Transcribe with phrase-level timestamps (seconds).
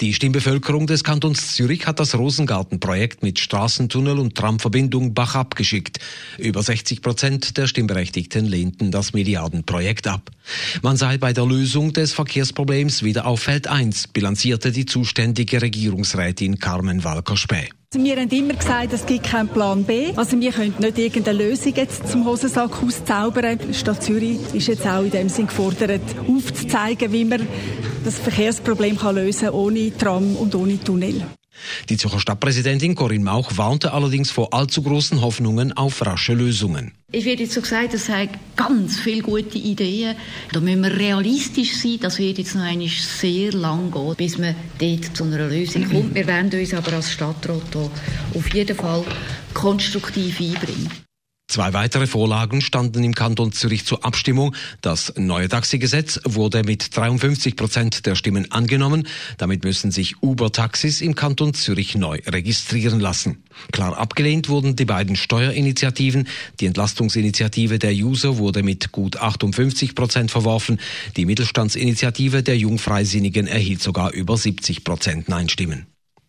[0.00, 5.98] Die Stimmbevölkerung des Kantons Zürich hat das Rosengartenprojekt mit Straßentunnel und Tramverbindung Bach abgeschickt.
[6.38, 10.30] Über 60 Prozent der Stimmberechtigten lehnten das Milliardenprojekt ab.
[10.82, 16.58] Man sei bei der Lösung des Verkehrsproblems wieder auf Feld 1, bilanzierte die zuständige Regierungsrätin
[16.58, 17.68] Carmen Walker-Späh.
[17.94, 20.12] Wir haben immer gesagt, es gibt keinen Plan B.
[20.16, 23.58] Also wir können nicht irgendeine Lösung jetzt zum Hosensack auszaubern.
[23.66, 27.46] Die Stadt Zürich ist jetzt auch in dem Sinn gefordert, aufzuzeigen, wie man
[28.06, 31.22] das Verkehrsproblem kann lösen ohne Tram und ohne Tunnel.
[31.88, 36.92] Die Zürcher Stadtpräsidentin Corinne Mauch warnte allerdings vor allzu großen Hoffnungen auf rasche Lösungen.
[37.10, 40.14] Es wird jetzt so gesagt, es seien ganz viele gute Ideen.
[40.52, 41.98] Da müssen wir realistisch sein.
[42.00, 46.14] Das wird jetzt noch einmal sehr lang gehen, bis man dort zu einer Lösung kommt.
[46.14, 49.04] Wir werden uns aber als Stadtrat auf jeden Fall
[49.52, 51.05] konstruktiv einbringen.
[51.56, 54.54] Zwei weitere Vorlagen standen im Kanton Zürich zur Abstimmung.
[54.82, 59.06] Das neue Taxigesetz wurde mit 53 Prozent der Stimmen angenommen.
[59.38, 63.44] Damit müssen sich Uber-Taxis im Kanton Zürich neu registrieren lassen.
[63.72, 66.28] Klar abgelehnt wurden die beiden Steuerinitiativen.
[66.60, 70.78] Die Entlastungsinitiative der User wurde mit gut 58 Prozent verworfen.
[71.16, 75.86] Die Mittelstandsinitiative der Jungfreisinnigen erhielt sogar über 70 Prozent Nein-Stimmen.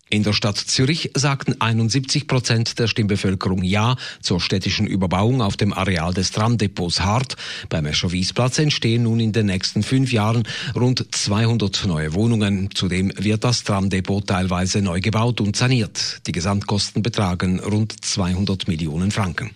[0.10, 5.74] In der Stadt Zürich sagten 71 Prozent der Stimmbevölkerung Ja zur städtischen Überbauung auf dem
[5.74, 7.36] Areal des Tramdepots Hart.
[7.68, 12.70] Beim Escher-Wiesplatz entstehen nun in den nächsten fünf Jahren rund 200 neue Wohnungen.
[12.74, 16.22] Zudem wird das Tramdepot teilweise neu gebaut und saniert.
[16.26, 19.52] Die Gesamtkosten betragen rund 200 Millionen Franken.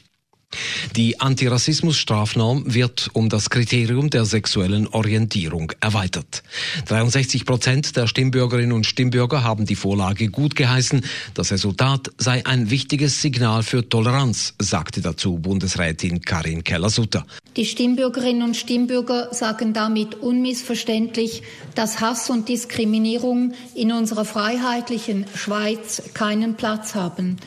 [0.97, 6.43] Die Antirassismus-Strafnorm wird um das Kriterium der sexuellen Orientierung erweitert.
[6.87, 11.01] 63 Prozent der Stimmbürgerinnen und Stimmbürger haben die Vorlage gut geheißen.
[11.33, 17.25] Das Resultat sei ein wichtiges Signal für Toleranz, sagte dazu Bundesrätin Karin Keller-Sutter.
[17.55, 21.43] Die Stimmbürgerinnen und Stimmbürger sagen damit unmissverständlich,
[21.73, 27.37] dass Hass und Diskriminierung in unserer freiheitlichen Schweiz keinen Platz haben.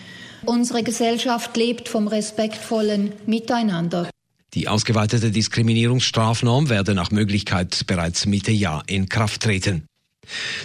[0.46, 4.10] Unsere Gesellschaft lebt vom respektvollen Miteinander.
[4.54, 9.86] Die ausgeweitete Diskriminierungsstrafnorm werde nach Möglichkeit bereits Mitte Jahr in Kraft treten.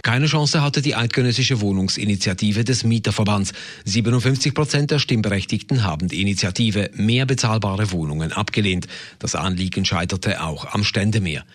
[0.03, 3.53] Keine Chance hatte die eidgenössische Wohnungsinitiative des Mieterverbands.
[3.85, 8.87] 57 Prozent der Stimmberechtigten haben die Initiative mehr bezahlbare Wohnungen abgelehnt.
[9.19, 11.45] Das Anliegen scheiterte auch am Ständemeer.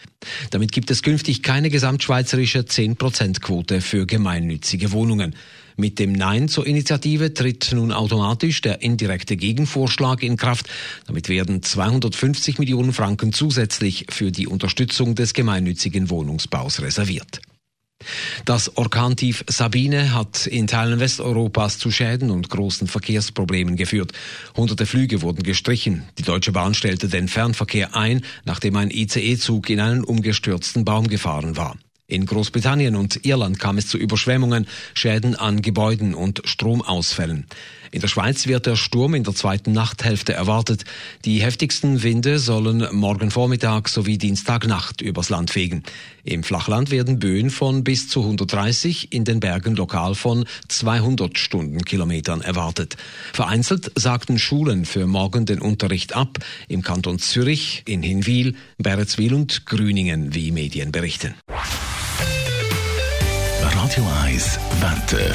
[0.50, 5.34] Damit gibt es künftig keine gesamtschweizerische 10-Prozent-Quote für gemeinnützige Wohnungen.
[5.76, 10.68] Mit dem Nein zur Initiative tritt nun automatisch der indirekte Gegenvorschlag in Kraft.
[11.06, 17.40] Damit werden 250 Millionen Franken zusätzlich für die Unterstützung des gemeinnützigen Wohnungsbaus reserviert.
[18.44, 24.12] Das Orkantief Sabine hat in Teilen Westeuropas zu Schäden und großen Verkehrsproblemen geführt.
[24.56, 26.04] Hunderte Flüge wurden gestrichen.
[26.18, 31.56] Die Deutsche Bahn stellte den Fernverkehr ein, nachdem ein ICE-Zug in einen umgestürzten Baum gefahren
[31.56, 31.76] war.
[32.06, 37.46] In Großbritannien und Irland kam es zu Überschwemmungen, Schäden an Gebäuden und Stromausfällen.
[37.92, 40.84] In der Schweiz wird der Sturm in der zweiten Nachthälfte erwartet.
[41.24, 45.82] Die heftigsten Winde sollen morgen Vormittag sowie Dienstagnacht übers Land fegen.
[46.24, 52.42] Im Flachland werden Böen von bis zu 130, in den Bergen lokal von 200 Stundenkilometern
[52.42, 52.96] erwartet.
[53.32, 56.38] Vereinzelt sagten Schulen für morgen den Unterricht ab,
[56.68, 61.34] im Kanton Zürich, in Hinwil, Beretzwil und Grüningen, wie Medien berichten.
[63.94, 65.34] Radio 1 Wetter.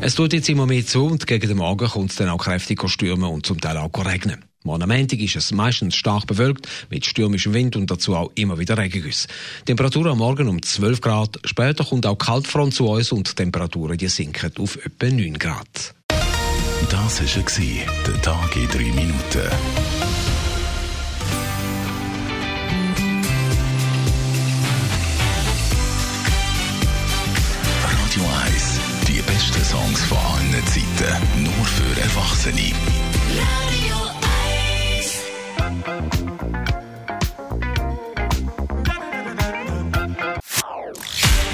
[0.00, 2.88] Es tut jetzt immer mehr zu und gegen den Morgen kommt es dann auch kräftiger
[2.88, 4.44] stürmen und zum Teil auch regnen.
[4.64, 8.58] Morgen am Montag ist es meistens stark bewölkt, mit stürmischem Wind und dazu auch immer
[8.58, 9.28] wieder Regengüsse.
[9.64, 13.96] Temperatur am Morgen um 12 Grad, später kommt auch Kaltfront zu uns und die Temperaturen
[13.96, 15.94] die sinken auf etwa 9 Grad.
[16.90, 20.29] Das war der Tag in 3 Minuten.